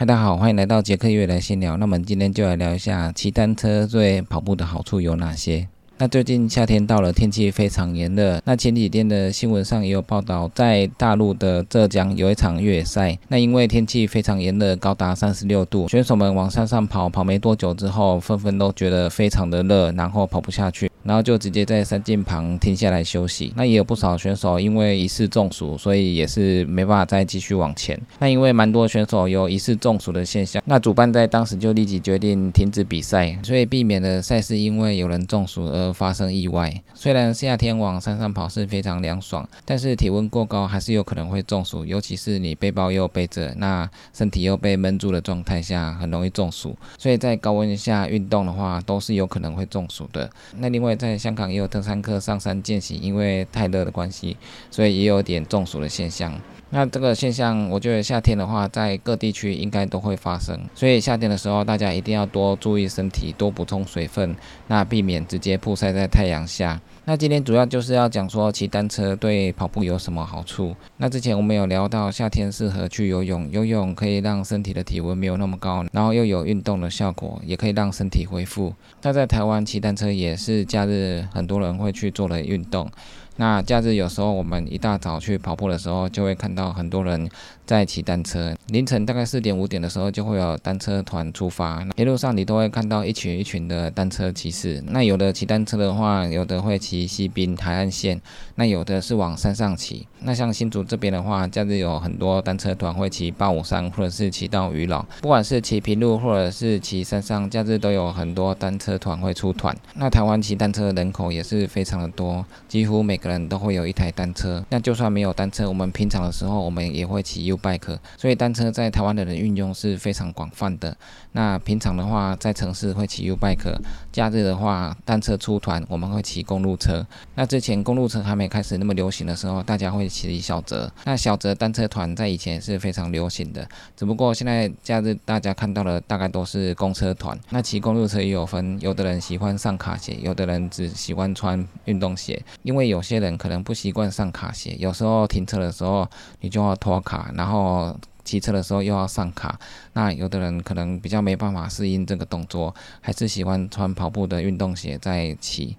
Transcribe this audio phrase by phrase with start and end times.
[0.00, 1.76] 嗨，大家好，欢迎来到杰克月来闲聊。
[1.76, 5.66] 那么今天就来聊一下骑单车对跑步的好处有哪些。
[6.00, 8.40] 那最近夏天到了，天气非常炎热。
[8.44, 13.18] 那前几天的新闻上也有报道，在大陆的浙江有一场越野赛。
[13.26, 20.88] 那因为天气非常炎热，高达三十六度，选手们往山上跑，跑没多久之后，纷纷都觉得非常的热，然后跑不下去。
[21.02, 23.52] 然后就直接在山径旁停下来休息。
[23.56, 27.98] 那也有不少选手因为疑似中暑，所以也是没办法再继续往前。
[28.18, 36.82] 那因为蛮多选手有疑似中暑的现象，那主办在当时就立即决定停止比赛，所以避免了赛事因为有人中暑而发生意外。
[36.92, 46.76] 虽然夏天往山上跑是非常凉爽，但是体温过高还是有可能会中暑，尤其是你背包又背着，那身体又被闷住的状态下，很容易中暑。
[46.98, 50.30] 所以在高温下运动的话，都是有可能会中暑的。
[50.58, 50.98] 那另外。
[50.98, 54.36] 在香港也有登山客上山健行，因为太热的关系，
[54.68, 56.34] 所以也有点中暑的现象。
[56.70, 60.58] 那这个现象，我觉得夏天的话，在各地区应该都会发生。
[60.74, 66.78] 所以夏天的时候，大家一定要多注意身体，多补充水分，那避免直接曝晒在太阳下。
[67.06, 70.76] 那今天主要就是要讲说骑单车对跑步有什么好处。
[70.98, 78.74] 那之前我们有聊到夏天适合去游泳，游泳可以让身体的体温没有那么高，然后又有运动的效果，也可以让身体恢复。
[79.00, 82.90] 那在台湾骑单车也是假日很多人会去做的运动。
[83.38, 87.30] 那假日有时候我们一大早去跑步的时候，就会看到很多人
[87.64, 88.52] 在骑单车。
[88.66, 94.82] 凌晨大概四点五点的时候，就会有单车团出发，一路上你都会看到一群一群的单车骑士。
[94.88, 98.20] 那有的骑单车的话，有的会骑西滨海岸线，
[98.56, 100.04] 那有的是往山上骑。
[100.22, 105.00] 那像新竹这边的话，假日有很多单车团会骑八五山，或者是骑到渔老。
[105.22, 109.76] 不管是骑平路或者是骑山上，假日都有很多单车团会出团。
[109.94, 113.27] 那台湾骑单车的人口也是非常的多，几乎每个。
[113.28, 120.96] 人都会有一台单车，那就算没有单车，我们平常的时候我们也会骑 U bike，所以单车在台湾的人运用是非常广泛的。
[121.32, 123.76] 那平常的话，在城市会骑 U bike，
[124.10, 127.06] 假日的话，单车出团我们会骑公路车。
[127.34, 130.90] 那之前公路车还没开始那么流行的时候，大家会骑小泽。
[131.04, 137.38] 那小泽单车团在以前是非常流行的，只不过现在假日大家看到的大概都是公车团。
[137.50, 143.17] 那骑公路车也有分，有的人喜欢上卡鞋，有的人只喜欢穿运动鞋，因为有些。
[143.18, 146.08] 人可能不习惯上卡鞋，有时候停车的时候
[146.40, 149.58] 你就要拖卡，然后骑车的时候又要上卡。
[149.92, 155.76] 那有的人可能比较没办法适应这个动作，还是喜欢穿跑步的运动鞋在骑。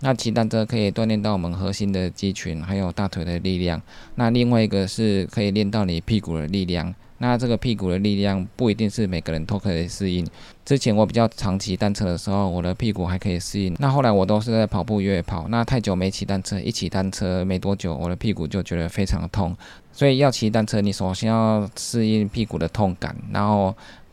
[0.00, 3.80] 那骑单车可以锻炼到我们核心的肌群，还有大腿的力量。
[4.16, 6.92] 那另外一个是可以练到你屁股的力量。
[7.22, 10.26] 那这个屁股的力量不一定是每个人都可以适应。
[10.64, 13.76] 之前我比较常骑单车的时候，我的屁股还可以适应。
[13.78, 19.56] 那后来我都是在跑步越野跑，那太久没骑单车，一骑单车没多久，我的屁股就觉得非常的痛。
[19.92, 23.72] 所以要骑单车，你首先要适应屁股的痛感，然后。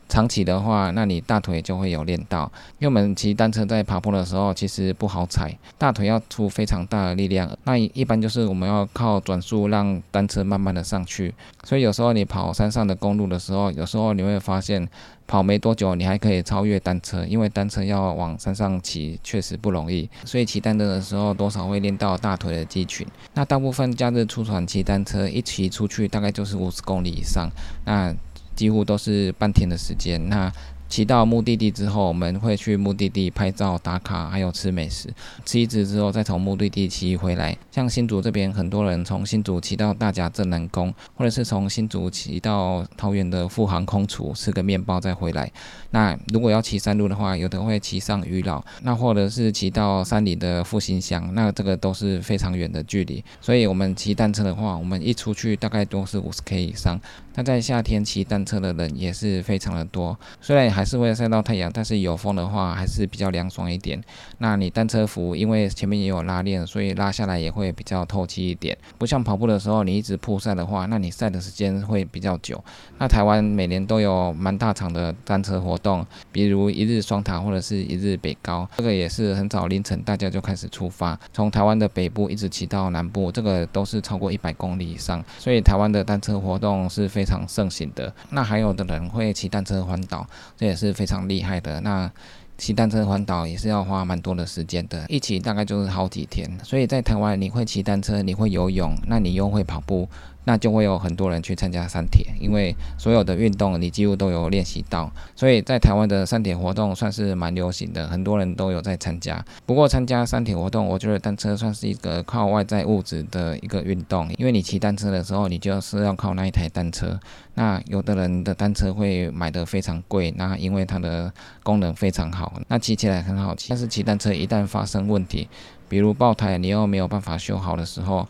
[0.10, 2.52] 长骑的话，那你大腿就会有练到。
[2.80, 7.50] 因为我们骑单车在爬坡的时候，其实不好踩，大腿要出非常大的力量。
[7.64, 11.34] 那一般就是我们要靠转速让单车慢慢的上去。
[11.64, 14.86] 所以有时候你跑山上的公路的时候，有时候你会发现
[15.28, 20.10] 跑没多久，你还可以超越单车，因为单车要往山上骑确实不容易。
[20.26, 23.06] 所以骑单车的时候，多少会练到大腿的肌群。
[23.36, 27.48] 那大部分假日出船骑单车，一骑出去大概就是五十公里以上。
[27.86, 28.12] 那
[28.60, 30.22] 几乎都是半天的时间。
[30.28, 30.52] 那
[30.90, 35.08] 骑到目的地之后，我们会去目的地拍照打卡，还有吃美食。
[35.46, 37.56] 吃一次之后，再从目的地骑回来。
[37.72, 45.52] 像新竹这边，很多人从新竹骑到大甲镇南宫，或者是从新竹骑到桃园的富航空厨吃个面包再回来。
[45.92, 53.24] 那如果要骑山路的话，有的会骑上渔老，那或者是骑到山里的复兴乡，那这个都是非常远的距离。
[53.40, 57.00] 所以我们骑单车的话，我们一出去大概都是五十 K 以上。
[57.36, 64.02] 那在夏天骑单车的人也是非常的多，虽然还是会晒到太阳，但是有风的话还是比较凉爽一点。
[64.38, 68.78] 那你单车服因为前面也有拉链，所以拉下来也会比较透气一点。
[68.98, 72.64] 不像跑步的时候，你一直曝晒的话，那你晒的时间会比较久。
[72.98, 85.22] 那台湾每年都有蛮大场的单车活动，比如一日双塔或者是一日北高，这个也是很早凌晨大家就开始出发，从台湾的北部一直骑到南部，这个都是超过一百公里以上。
[85.40, 88.14] 所以台湾的单车活动是非常盛行的。
[88.30, 90.26] 那还有的人会骑单车环岛，
[90.70, 91.82] 也是非常厉害的。
[91.82, 92.10] 那
[92.58, 96.50] 骑单车环岛也是要花蛮多的时间的，一骑大概就是好几天。
[96.64, 100.08] 所以在台湾，你会骑单车，你会游泳，那你又会跑步，
[100.50, 109.46] 那就会有很多人去参加山铁，因为所有的运动你几乎都有练习到，所以在台湾的山铁活动算是蛮流行的，很多人都有在参加。
[109.68, 117.20] 不过参加山铁活动，我觉得单车算是一个靠外在物质的一个运动，因为你骑单车的时候，你就是要靠那一台单车。
[117.54, 121.32] 那有的人的单车会买的非常贵，那因为它的
[121.62, 123.70] 功能非常好，那骑起来很好骑。
[123.70, 125.48] 但是骑单车一旦发生问题，
[125.88, 128.28] 比如爆胎，你又没有办法修好的时候，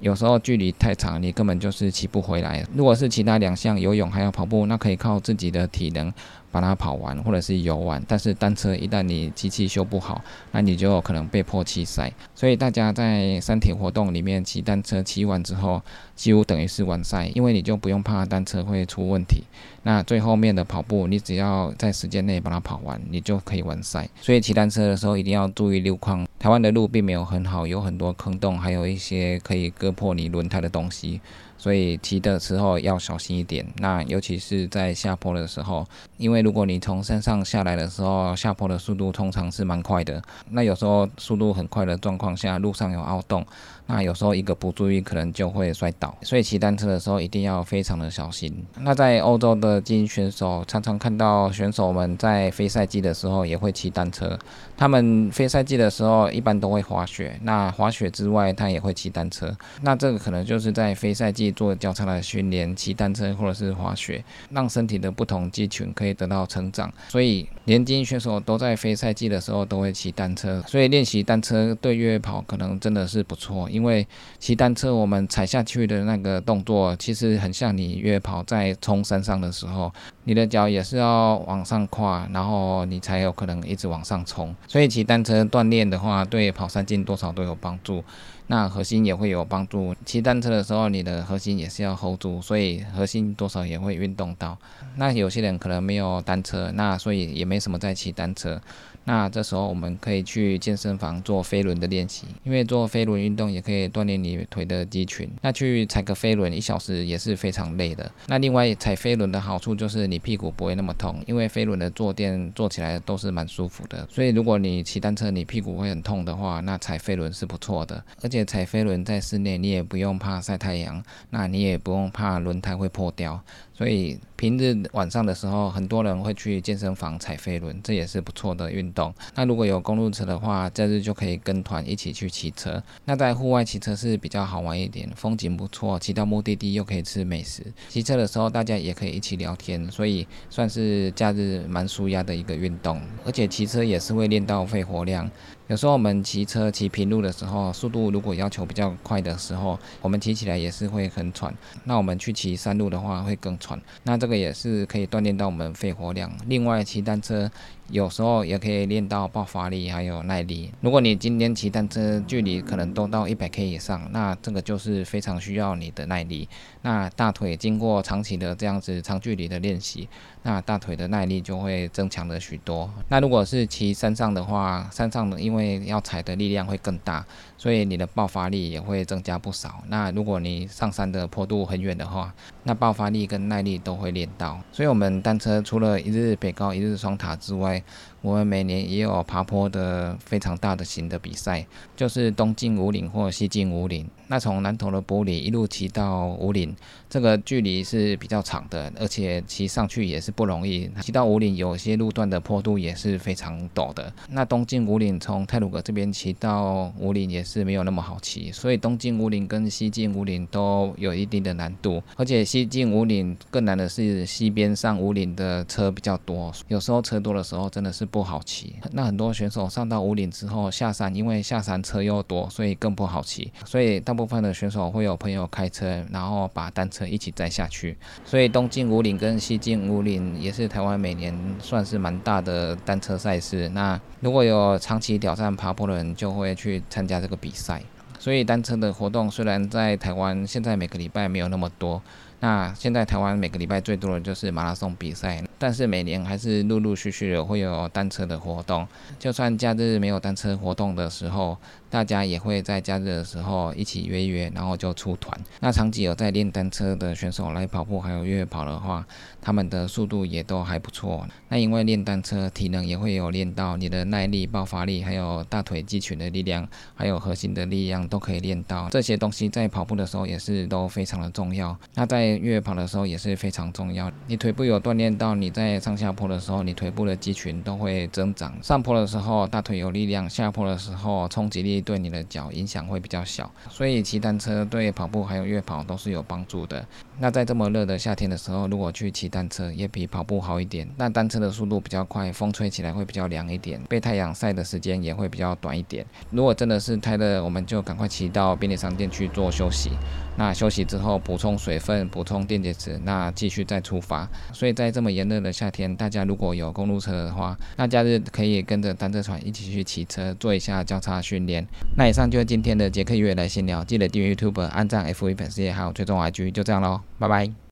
[0.00, 2.64] 有时候距离太长，你根本就是骑不回来。
[2.74, 6.12] 如果是其他两项，游泳还有跑步，那可以靠自己的体能。
[6.50, 10.22] 把它跑完，或者是游完，但是单车一旦你机器修不好，
[10.52, 12.12] 那你就可能被迫弃赛。
[12.34, 15.82] 所以大家在山体活动里面骑单车，骑完之后
[16.14, 19.44] 几乎等于是完赛，因为你就不用怕单车会出问题。
[19.82, 24.08] 那最后面的跑步，你只要在时间内把它跑完，你就可以完赛。
[24.20, 26.26] 所以骑单车的时候一定要注意路况。
[26.38, 31.20] 台湾的路并没有很好，有很多坑洞，还有一些可以割破你轮胎的东西。
[31.58, 43.44] 所以骑的时候要小心一点，那尤其是在下坡的时候，因为如果你从山上下来的时候，下坡的速度通常是蛮快的，那有时候速度很快的状况下，路上有凹洞。
[43.90, 48.54] 那有时候一个不注意，可能就会摔倒，所以骑单车的时候一定要非常的小心。
[48.80, 54.38] 那在欧洲的精英选手，常常看到选手们在非赛季的时候也会骑单车。
[54.76, 59.56] 他们非赛季的时候一般都会滑雪，那滑雪之外，他也会骑单车。
[59.80, 66.92] 那这个可能就是在非赛季做交叉的训练，骑单车或者是滑雪，让身体的不同肌群可以得到成长。
[67.08, 73.68] 所以年轻选手都在非赛季的时候都会骑单车，所以练习单车对越野跑可能真的是不错。
[73.70, 74.06] 因为
[74.38, 79.92] 骑单车，我们踩下去的那个动作，其实很像你越野跑在冲山上的时候，
[80.28, 84.54] 你的脚也是要往上跨，然后你才有可能一直往上冲。
[84.66, 88.04] 所以骑单车锻炼的话，对跑三径多少都有帮助，
[88.48, 89.96] 那核心也会有帮助。
[90.04, 94.58] 骑单车的时候，你的核心也是要 hold 住，所以核心多少也会运动到。
[94.96, 98.60] 那有些人可能没有单车，那所以也没什么在骑单车。
[99.08, 105.26] 那这时候我们可以去健身房做飞轮的练习，因为做飞轮运动也可以锻炼你腿的肌群。
[105.40, 108.12] 那去踩个飞轮一小时也是非常累的。
[108.26, 114.06] 那另外踩飞轮的好处就是你屁股不会那么痛，因为飞轮的坐垫坐起来都是蛮舒服的。
[114.10, 118.04] 所以如果你骑单车你屁股会很痛的话，那踩飞轮是不错的。
[118.22, 123.42] 而且踩飞轮在室内你也不用怕晒太阳，那你也不用怕轮胎会破掉。
[123.72, 128.97] 所以平日晚上的时候，很多人会去健身房踩飞轮，这也是不错的运动。
[129.34, 132.82] 那如果有公路车的话，假日就可以跟团一起去骑车。
[133.04, 137.62] 那在户外骑车是比较好玩一点，风景不错，骑到目的地又可以吃美食。
[137.88, 143.00] 骑车的时候大家也可以一起聊天，所以算是假日蛮舒压的一个运动。
[143.24, 145.30] 而且骑车也是会练到肺活量。
[145.68, 151.54] 有时候我们骑车骑平路的时候，速度如果要求比较快的时候，我们骑起来也是会很喘。
[151.84, 153.78] 那我们去骑山路的话会更喘。
[154.04, 156.32] 那这个也是可以锻炼到我们肺活量。
[156.46, 157.50] 另外，骑单车。
[157.90, 160.70] 有时候也可以练到爆发力，还有耐力。
[160.80, 166.48] 如果你今天骑单车距离可能都到一百 K 以上，那这个就是非常需要你的耐力。
[166.82, 170.08] 那大腿经过长期的这样子长距离的练习，
[170.42, 172.90] 那大腿的耐力就会增强了许多。
[173.08, 177.24] 那如果是骑山上的话，山上的因为要踩的力量会更大，
[177.58, 179.82] 所以你的爆发力也会增加不少。
[179.88, 182.32] 那如果你上山的坡度很远的话，
[182.62, 184.58] 那爆发力跟耐力都会练到。
[184.72, 187.82] 所以我们单车除了一日北高、一日双塔之外，
[188.20, 191.66] 我们每年也有爬坡的非常大的型的比赛，
[191.96, 194.08] 就是东进五岭或西进五岭。
[194.30, 196.74] 那从南投的玻璃一路骑到五岭，
[197.08, 200.90] 这个距离是比较长的，而且骑上去也是不容易。
[201.00, 204.12] 骑到五岭，有些路段的坡度也是非常陡的。
[204.28, 212.02] 那东进五岭从泰鲁阁这边骑到五岭也是没有那么好骑，所以东进五岭跟西进五岭都有一定的难度。
[212.16, 218.76] 而且西进五岭更难的是西边上五岭的车比较多，有时候车多的时候真的是不好骑。
[218.92, 223.52] 那很多选手上到五岭之后下山，因为下山车又多，所以更不好骑。
[223.64, 227.96] 所以大部分的选手会有朋友开车，然后把单车一起载下去。
[228.24, 233.68] 所以东进五岭跟西进五岭也是台湾每年算是蛮大的单车赛事。
[233.68, 237.82] 那如果有长期挑战爬坡的人，就会去参加这个比赛。
[238.18, 242.02] 所以单车的活动虽然在台湾现在每个礼拜没有那么多。
[242.40, 248.86] 那现在台湾每个礼拜最多的就是马拉松比赛，但是每年还是陆陆续续的会有单车的活动。
[249.18, 251.56] 就算假日没有单车活动的时候，
[251.90, 255.36] 大家也会在假日的时候一起约约，然后就出团。
[255.60, 259.04] 那长期有在练单车的选手来跑步还有越野跑的话，
[259.40, 261.26] 他们的速度也都还不错。
[261.48, 268.88] 那因为练单车，体能也会有练到你的耐力、爆发力，还有大腿肌群的力量，还有核心的力量都可以练到。
[268.90, 271.76] 这些东西在跑步的时候也是都非常的重要。
[271.94, 274.10] 那在越野跑的时候也是非常重要。
[274.26, 278.52] 你腿部有锻炼到，你在上下坡的时候，你腿部的肌群都会增长。
[278.62, 283.50] 上坡的时候大腿有力量，下坡的时候冲击力对你的脚影响会比较小。
[283.70, 286.84] 所以骑单车对跑步还有越跑都是有帮助的。
[287.20, 290.88] 那在这么热的夏天的时候，如果去骑单车也比跑步好一点。
[290.96, 296.04] 那单车的速度比较快，风吹起来会比较凉一点，被太阳晒的时间也会比较短一点。
[296.30, 299.90] 如果真的是太热，我们就赶快骑到便利商店去做休息。
[300.36, 304.28] 那休息之后补充水分，补充电解质，那继续再出发。
[304.52, 311.64] 所以在这么炎热的夏天，大家如果有公路车的话，那假日可以跟着单车船一起去骑车，做一下交叉训练。
[311.96, 317.58] 那以上就是今天的杰克约来闲聊，记得订阅 YouTube、按赞 F V 粉丝页还有追踪 IG，就这样喽，拜拜。